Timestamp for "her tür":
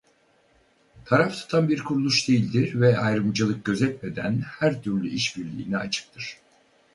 4.41-5.03